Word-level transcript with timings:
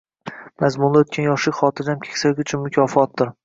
Mazmunli 0.63 1.03
o’tgan 1.03 1.27
yoshlik 1.29 1.59
xotirjam 1.59 2.03
keksalik 2.09 2.45
uchun 2.47 2.67
mukofotdir. 2.69 3.35